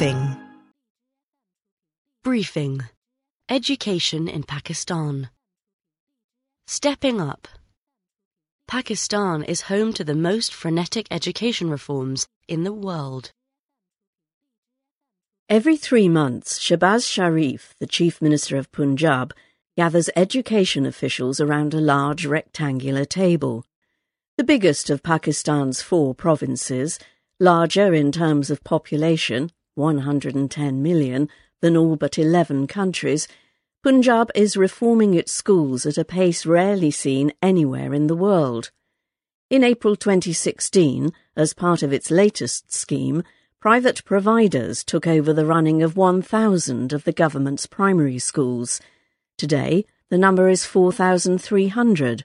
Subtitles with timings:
[0.00, 0.34] Briefing
[2.24, 2.80] Briefing
[3.50, 5.28] Education in Pakistan
[6.66, 7.46] Stepping Up
[8.66, 13.32] Pakistan is home to the most frenetic education reforms in the world.
[15.50, 19.34] Every three months, Shehbaz Sharif, the Chief Minister of Punjab,
[19.76, 23.66] gathers education officials around a large rectangular table.
[24.38, 26.98] The biggest of Pakistan's four provinces,
[27.38, 31.28] larger in terms of population, 110 million,
[31.60, 33.26] than all but 11 countries,
[33.82, 38.70] Punjab is reforming its schools at a pace rarely seen anywhere in the world.
[39.48, 43.22] In April 2016, as part of its latest scheme,
[43.58, 48.80] private providers took over the running of 1,000 of the government's primary schools.
[49.38, 52.24] Today, the number is 4,300.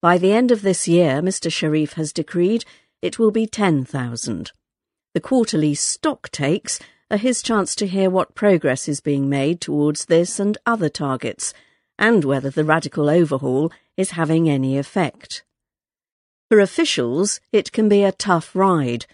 [0.00, 1.52] By the end of this year, Mr.
[1.52, 2.64] Sharif has decreed
[3.02, 4.52] it will be 10,000.
[5.12, 10.06] The quarterly stock takes are his chance to hear what progress is being made towards
[10.06, 11.52] this and other targets,
[11.98, 15.44] and whether the radical overhaul is having any effect.
[16.50, 19.06] For officials, it can be a tough ride.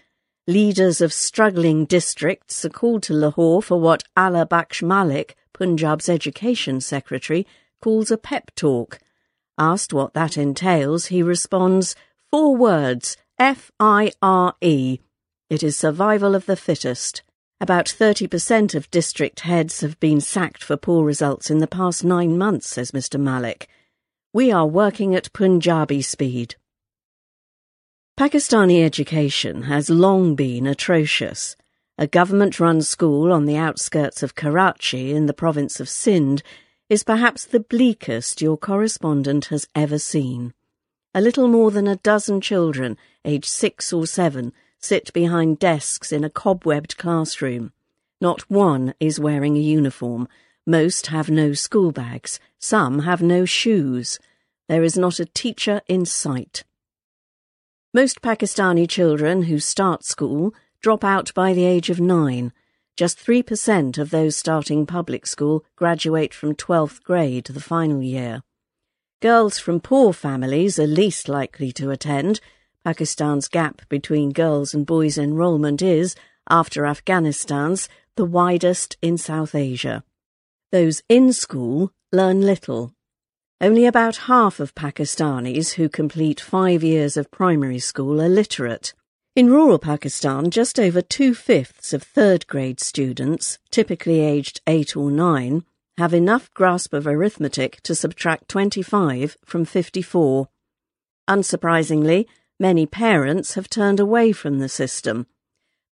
[0.47, 6.81] Leaders of struggling districts are called to Lahore for what Allah Bakhsh Malik, Punjab's education
[6.81, 7.45] secretary,
[7.81, 8.99] calls a pep talk.
[9.57, 11.95] Asked what that entails, he responds,
[12.29, 14.99] four words, F-I-R-E.
[15.49, 17.23] It is survival of the fittest.
[17.61, 22.35] About 30% of district heads have been sacked for poor results in the past nine
[22.35, 23.19] months, says Mr.
[23.19, 23.69] Malik.
[24.33, 26.55] We are working at Punjabi speed.
[28.19, 31.55] Pakistani education has long been atrocious.
[31.99, 36.41] A government run school on the outskirts of Karachi in the province of Sindh
[36.89, 40.55] is perhaps the bleakest your correspondent has ever seen.
[41.13, 44.51] A little more than a dozen children, aged six or seven,
[44.81, 47.71] sit behind desks in a cobwebbed classroom.
[48.19, 50.27] Not one is wearing a uniform.
[50.65, 52.39] Most have no school bags.
[52.59, 54.19] Some have no shoes.
[54.67, 56.63] There is not a teacher in sight.
[57.93, 62.53] Most Pakistani children who start school drop out by the age of nine.
[62.95, 68.43] Just 3% of those starting public school graduate from 12th grade, the final year.
[69.21, 72.39] Girls from poor families are least likely to attend,
[72.83, 76.15] Pakistan's gap between girls' and boys' enrolment is,
[76.49, 80.03] after Afghanistan's, the widest in South Asia.
[80.71, 82.93] Those in school learn little.
[83.59, 88.93] Only about half of Pakistanis who complete five years of primary school are literate.
[89.35, 95.11] In rural Pakistan, just over two fifths of third grade students, typically aged eight or
[95.11, 95.63] nine,
[95.97, 100.49] have enough grasp of arithmetic to subtract 25 from 54.
[101.29, 102.25] Unsurprisingly,
[102.61, 105.25] Many parents have turned away from the system.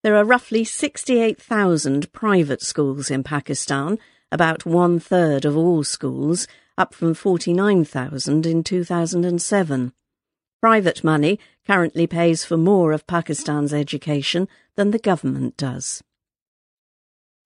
[0.04, 3.98] There are roughly 68,000 private schools in Pakistan,
[4.32, 6.46] about one third of all schools,
[6.78, 9.94] up from 49,000 in 2007.
[10.62, 16.04] Private money currently pays for more of Pakistan's education than the government does.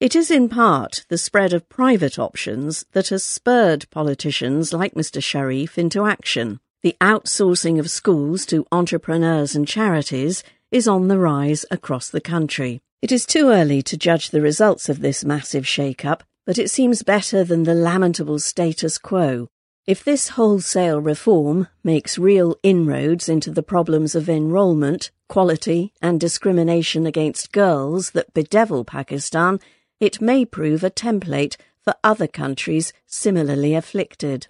[0.01, 5.23] It is in part the spread of private options that has spurred politicians like Mr.
[5.23, 6.59] Sharif into action.
[6.83, 12.81] The outsourcing of schools to entrepreneurs and charities is on the rise across the country.
[13.01, 17.01] It is too early to judge the results of this massive shake-up, but it seems
[17.01, 19.47] better than the lamentable status quo.
[19.87, 27.05] If this wholesale reform makes real inroads into the problems of enrolment, quality, and discrimination
[27.05, 29.61] against girls that bedevil Pakistan,
[30.01, 34.47] it may prove a template for other countries similarly afflicted.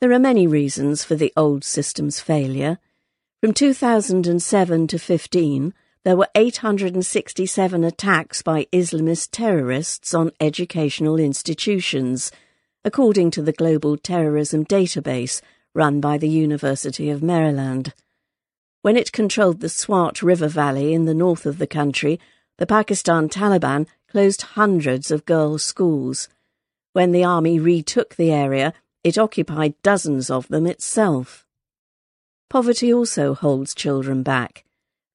[0.00, 2.78] There are many reasons for the old system's failure.
[3.42, 5.74] From 2007 to 15,
[6.04, 12.32] there were 867 attacks by Islamist terrorists on educational institutions,
[12.82, 15.42] according to the Global Terrorism Database
[15.74, 17.92] run by the University of Maryland.
[18.80, 22.18] When it controlled the Swat River Valley in the north of the country,
[22.56, 26.30] the Pakistan Taliban closed hundreds of girls' schools.
[26.94, 31.46] When the army retook the area, it occupied dozens of them itself.
[32.48, 34.64] Poverty also holds children back.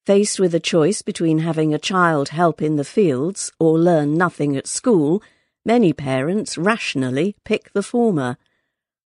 [0.06, 4.56] Faced with a choice between having a child help in the fields or learn nothing
[4.56, 5.22] at school,
[5.64, 8.38] many parents rationally pick the former.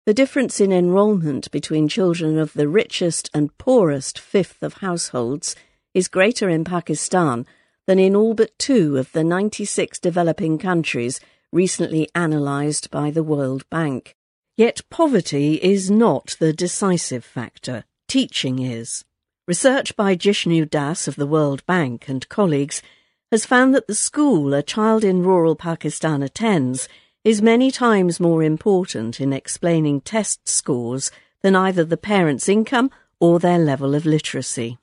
[0.04, 5.54] The difference in enrolment between children of the richest and poorest fifth of households
[5.94, 7.46] is greater in Pakistan
[7.86, 11.20] than in all but two of the 96 developing countries
[11.52, 14.16] recently analysed by the World Bank.
[14.60, 17.84] Yet poverty is not the decisive factor.
[18.08, 19.06] Teaching is.
[19.48, 22.82] Research by Jishnu Das of the World Bank and colleagues
[23.30, 26.90] has found that the school a child in rural Pakistan attends
[27.24, 31.10] is many times more important in explaining test scores
[31.40, 34.76] than either the parent's income or their level of literacy.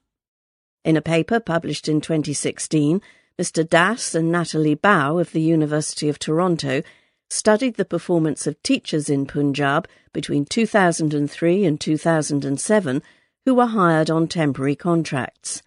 [0.84, 3.00] In a paper published in 2016,
[3.40, 3.70] Mr.
[3.70, 6.82] Das and Natalie Bau of the University of Toronto
[7.30, 13.04] studied the performance of teachers in Punjab between 2003 and 2007
[13.46, 15.62] who were hired on temporary contracts.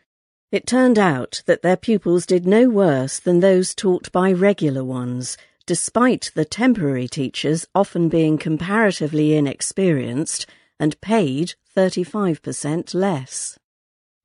[0.52, 5.36] It turned out that their pupils did no worse than those taught by regular ones,
[5.64, 10.46] despite the temporary teachers often being comparatively inexperienced
[10.80, 13.58] and paid 35% less.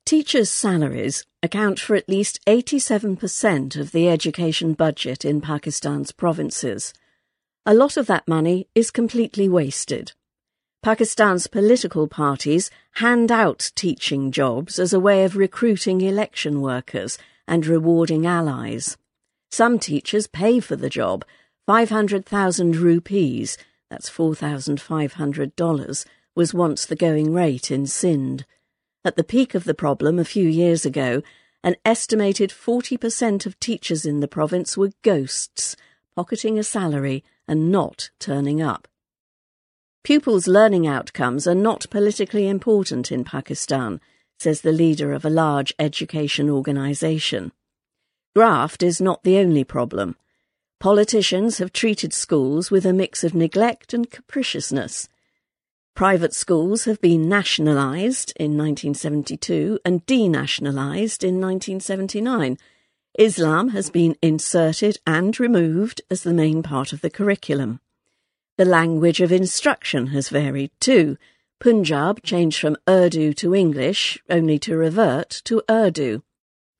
[0.06, 6.94] Teachers' salaries account for at least 87% of the education budget in Pakistan's provinces.
[7.67, 10.12] A lot of that money is completely wasted.
[10.83, 17.17] Pakistan's political parties hand out teaching jobs as a way of recruiting election workers
[17.47, 18.97] and rewarding allies.
[19.50, 21.25] Some teachers pay for the job,
[21.65, 23.57] 500,000 rupees,
[23.89, 28.45] that's $4,500, was once the going rate in Sindh.
[29.03, 31.23] At the peak of the problem a few years ago,
[31.63, 35.75] an estimated 40% of teachers in the province were ghosts,
[36.15, 38.88] pocketing a salary and not turning up.
[40.03, 44.00] Pupils' learning outcomes are not politically important in Pakistan,
[44.38, 47.51] says the leader of a large education organisation.
[48.36, 50.15] Graft is not the only problem.
[50.80, 55.07] Politicians have treated schools with a mix of neglect and capriciousness.
[55.95, 62.57] Private schools have been nationalised in 1972 and denationalised in 1979.
[63.17, 67.79] Islam has been inserted and removed as the main part of the curriculum.
[68.57, 71.17] The language of instruction has varied too.
[71.59, 76.23] Punjab changed from Urdu to English, only to revert to Urdu.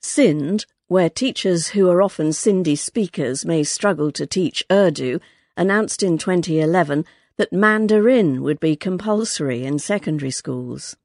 [0.02, 5.20] Sindh, where teachers who are often Sindhi speakers may struggle to teach Urdu,
[5.56, 7.06] announced in 2011
[7.38, 10.98] that Mandarin would be compulsory in secondary schools.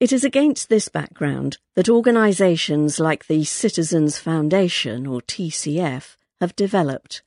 [0.00, 7.22] It is against this background that organisations like the Citizens Foundation, or TCF, have developed.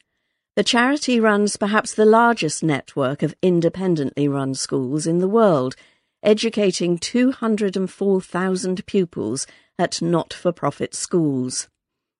[0.56, 5.76] The charity runs perhaps the largest network of independently run schools in the world,
[6.24, 9.48] educating 204,000 pupils
[9.78, 11.68] at not for profit schools.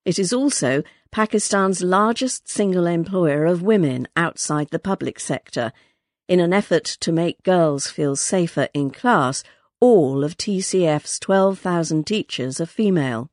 [0.04, 5.72] It is also Pakistan's largest single employer of women outside the public sector.
[6.28, 9.42] In an effort to make girls feel safer in class,
[9.82, 13.28] all of TCF's 12,000 teachers are female.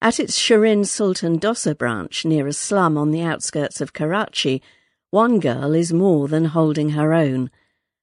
[0.00, 4.62] At its Shirin Sultan Dossa branch near a slum on the outskirts of Karachi,
[5.10, 7.50] one girl is more than holding her own.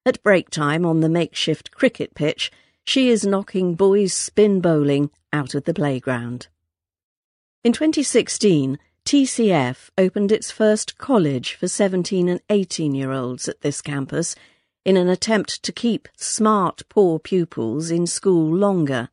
[0.06, 2.52] At break time on the makeshift cricket pitch,
[2.84, 6.50] she is knocking boys spin bowling out of the playground.
[7.64, 13.82] In 2016, TCF opened its first college for 17 and 18 year olds at this
[13.82, 14.36] campus
[14.88, 19.10] in an attempt to keep smart poor pupils in school longer.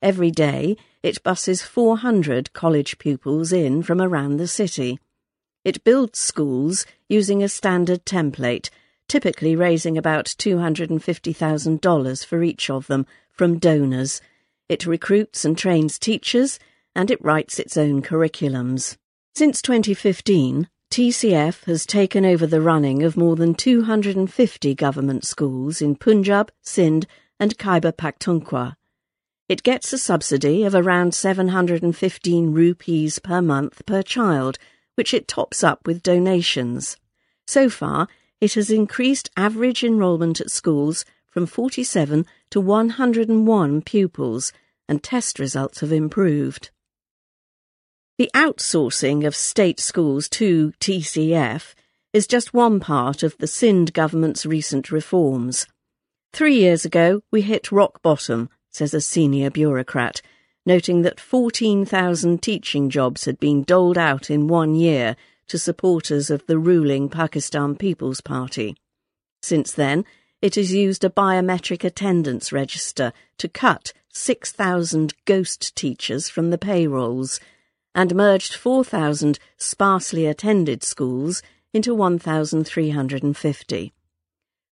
[0.00, 4.98] Every day, it busses 400 college pupils in from around the city.
[5.66, 8.70] It builds schools using a standard template,
[9.06, 14.22] typically raising about $250,000 for each of them from donors.
[14.70, 16.58] It recruits and trains teachers,
[16.94, 18.96] and it writes its own curriculums.
[19.34, 25.96] Since 2015, TCF has taken over the running of more than 250 government schools in
[25.96, 27.06] Punjab, Sindh,
[27.40, 28.76] and Khyber Pakhtunkhwa.
[29.48, 34.58] It gets a subsidy of around 715 rupees per month per child,
[34.94, 36.98] which it tops up with donations.
[37.46, 38.06] So far,
[38.42, 44.52] it has increased average enrolment at schools from 47 to 101 pupils,
[44.86, 46.70] and test results have improved.
[48.18, 51.74] The outsourcing of state schools to TCF
[52.12, 55.66] is just one part of the Sindh government's recent reforms.
[56.32, 60.22] Three years ago, we hit rock bottom says a senior bureaucrat,
[60.64, 65.14] noting that 14,000 teaching jobs had been doled out in one year
[65.48, 68.76] to supporters of the ruling Pakistan People's Party.
[69.42, 70.04] Since then,
[70.40, 77.38] it has used a biometric attendance register to cut 6,000 ghost teachers from the payrolls
[77.94, 81.40] and merged 4,000 sparsely attended schools
[81.72, 83.92] into 1,350.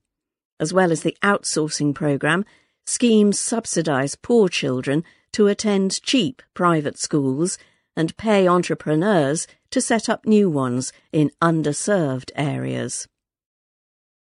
[0.60, 2.44] As well as the outsourcing programme,
[2.86, 7.58] schemes subsidise poor children to attend cheap private schools
[7.96, 13.08] and pay entrepreneurs to set up new ones in underserved areas.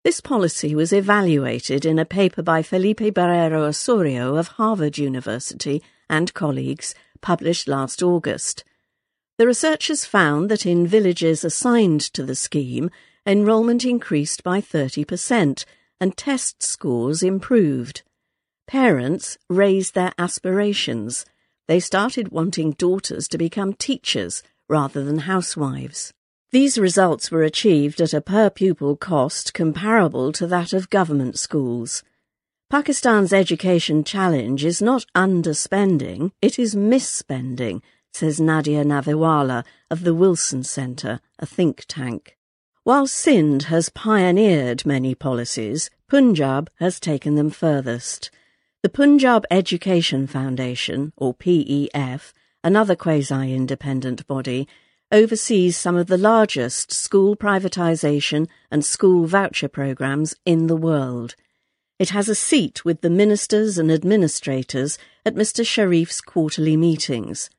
[0.03, 6.31] This policy was evaluated in a paper by Felipe Barrera Osorio of Harvard University and
[6.33, 8.63] colleagues published last August.
[9.37, 12.91] The researchers found that in villages assigned to the scheme,
[13.25, 15.65] enrolment increased by 30%
[15.99, 18.03] and test scores improved.
[18.67, 21.25] Parents raised their aspirations.
[21.67, 26.13] They started wanting daughters to become teachers rather than housewives.
[26.51, 32.03] These results were achieved at a per pupil cost comparable to that of government schools.
[32.69, 37.81] Pakistan's education challenge is not underspending, it is misspending,
[38.13, 42.35] says Nadia Naviwala of the Wilson Centre, a think tank.
[42.83, 48.31] While Sindh has pioneered many policies, Punjab has taken them furthest.
[48.85, 54.67] The Punjab Education Foundation, or PEF, another quasi-independent body,
[55.11, 61.33] oversees some of the largest school privatisation and school voucher programmes in the world.
[61.97, 67.49] It has a seat with the ministers and administrators at Mr Sharif's quarterly meetings.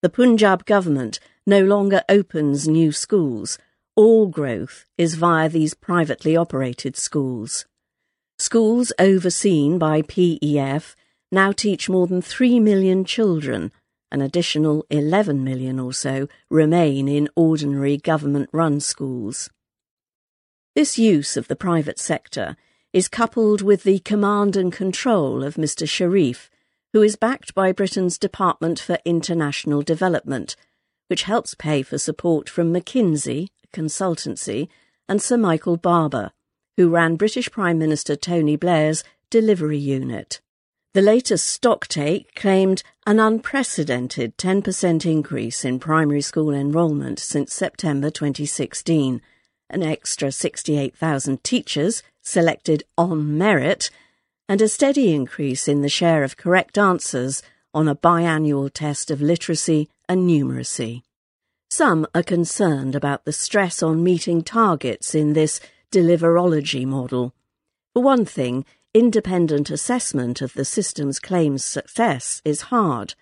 [0.00, 3.58] The Punjab government no longer opens new schools.
[3.94, 7.66] All growth is via these privately operated schools.
[8.42, 10.96] Schools overseen by PEF
[11.30, 13.70] now teach more than 3 million children
[14.10, 19.48] an additional 11 million or so remain in ordinary government run schools.
[20.74, 22.56] This use of the private sector
[22.92, 25.88] is coupled with the command and control of Mr.
[25.88, 26.50] Sharif,
[26.92, 30.56] who is backed by Britain's Department for International Development,
[31.06, 34.66] which helps pay for support from McKinsey, a consultancy,
[35.08, 36.32] and Sir Michael Barber,
[36.76, 40.40] who ran British Prime Minister Tony Blair's delivery unit.
[40.94, 49.22] The latest stocktake claimed an unprecedented 10% increase in primary school enrolment since September 2016,
[49.70, 53.90] an extra 68,000 teachers selected on merit,
[54.48, 59.22] and a steady increase in the share of correct answers on a biannual test of
[59.22, 61.02] literacy and numeracy.
[61.70, 65.58] Some are concerned about the stress on meeting targets in this
[65.92, 67.34] deliverology model.
[67.92, 73.14] For one thing, independent assessment of the system's claims success is hard.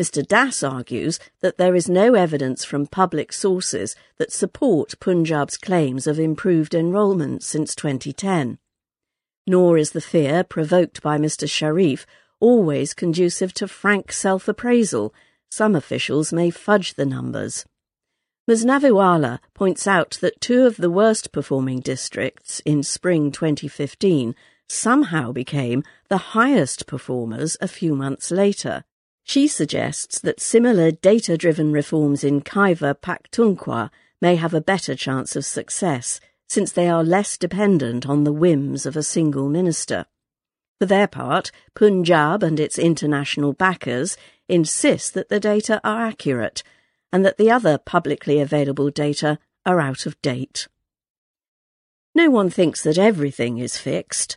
[0.00, 0.26] Mr.
[0.26, 6.18] Das argues that there is no evidence from public sources that support Punjab's claims of
[6.18, 8.58] improved enrolment since 2010.
[9.46, 11.48] Nor is the fear provoked by Mr.
[11.48, 12.06] Sharif
[12.40, 15.14] always conducive to frank self appraisal.
[15.50, 17.66] Some officials may fudge the numbers.
[18.50, 18.64] Ms.
[18.64, 24.34] Naviwala points out that two of the worst performing districts in spring 2015
[24.66, 28.82] somehow became the highest performers a few months later.
[29.22, 33.88] She suggests that similar data driven reforms in Khyber Pakhtunkhwa
[34.20, 38.84] may have a better chance of success since they are less dependent on the whims
[38.84, 40.06] of a single minister.
[40.80, 44.16] For their part, Punjab and its international backers
[44.48, 46.64] insist that the data are accurate
[47.12, 50.68] and that the other publicly available data are out of date.
[52.14, 54.36] No one thinks that everything is fixed.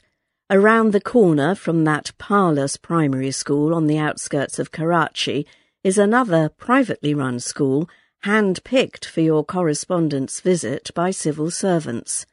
[0.49, 5.47] Around the corner from that parlous primary school on the outskirts of Karachi
[5.83, 7.89] is another privately run school
[8.21, 12.25] hand-picked for your correspondence visit by civil servants.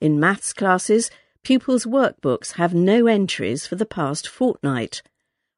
[0.00, 1.10] In maths classes,
[1.42, 5.02] pupils' workbooks have no entries for the past fortnight.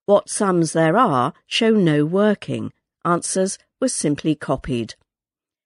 [0.07, 2.73] What sums there are show no working.
[3.05, 4.95] Answers were simply copied.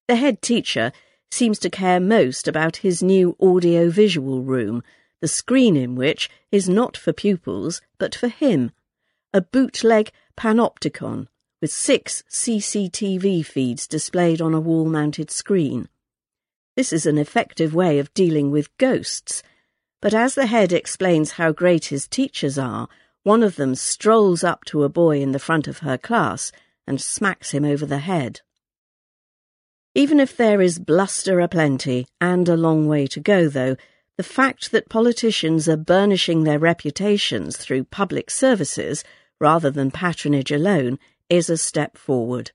[0.08, 0.92] The head teacher
[1.30, 4.82] seems to care most about his new audio-visual room,
[5.20, 8.72] the screen in which is not for pupils, but for him,
[9.32, 11.26] a bootleg panopticon
[11.60, 15.88] with six CCTV feeds displayed on a wall-mounted screen.
[16.76, 19.42] This is an effective way of dealing with ghosts,
[20.00, 22.88] but as the head explains how great his teachers are,
[23.22, 26.50] one of them strolls up to a boy in the front of her class
[26.86, 28.40] and smacks him over the head.
[29.94, 33.76] Even if there is bluster aplenty and a long way to go, though,
[34.16, 39.04] the fact that politicians are burnishing their reputations through public services
[39.40, 40.98] rather than patronage alone
[41.28, 42.52] is a step forward.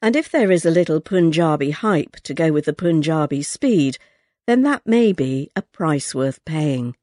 [0.00, 3.98] And if there is a little Punjabi hype to go with the Punjabi speed,
[4.46, 6.96] then that may be a price worth paying.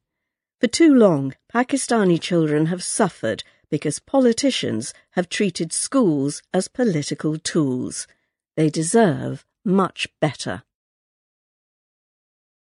[0.60, 8.06] For too long, Pakistani children have suffered because politicians have treated schools as political tools.
[8.56, 10.62] They deserve much better.